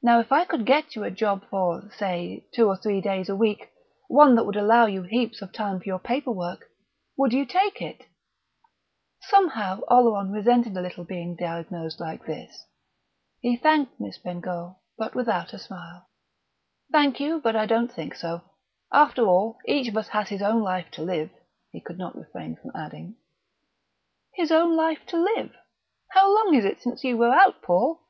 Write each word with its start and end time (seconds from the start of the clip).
Now, 0.00 0.20
if 0.20 0.32
I 0.32 0.46
could 0.46 0.64
get 0.64 0.96
you 0.96 1.04
a 1.04 1.10
job, 1.10 1.44
for, 1.50 1.90
say, 1.94 2.46
two 2.54 2.66
or 2.66 2.78
three 2.78 3.02
days 3.02 3.28
a 3.28 3.36
week, 3.36 3.68
one 4.08 4.34
that 4.34 4.44
would 4.44 4.56
allow 4.56 4.86
you 4.86 5.02
heaps 5.02 5.42
of 5.42 5.52
time 5.52 5.80
for 5.80 5.84
your 5.84 5.98
proper 5.98 6.30
work 6.30 6.70
would 7.18 7.34
you 7.34 7.44
take 7.44 7.82
it?" 7.82 8.06
Somehow, 9.20 9.80
Oleron 9.88 10.32
resented 10.32 10.74
a 10.78 10.80
little 10.80 11.04
being 11.04 11.36
diagnosed 11.36 12.00
like 12.00 12.24
this. 12.24 12.64
He 13.40 13.54
thanked 13.54 14.00
Miss 14.00 14.16
Bengough, 14.16 14.76
but 14.96 15.14
without 15.14 15.52
a 15.52 15.58
smile. 15.58 16.06
"Thank 16.90 17.20
you, 17.20 17.38
but 17.38 17.54
I 17.54 17.66
don't 17.66 17.92
think 17.92 18.14
so. 18.14 18.40
After 18.90 19.26
all 19.28 19.58
each 19.66 19.88
of 19.88 19.96
us 19.98 20.08
has 20.08 20.30
his 20.30 20.40
own 20.40 20.62
life 20.62 20.90
to 20.92 21.02
live," 21.02 21.28
he 21.70 21.82
could 21.82 21.98
not 21.98 22.16
refrain 22.16 22.56
from 22.56 22.70
adding. 22.74 23.16
"His 24.32 24.50
own 24.50 24.74
life 24.74 25.04
to 25.08 25.18
live!... 25.18 25.54
How 26.12 26.34
long 26.34 26.54
is 26.54 26.64
it 26.64 26.80
since 26.80 27.04
you 27.04 27.18
were 27.18 27.34
out, 27.34 27.60
Paul?" 27.60 28.00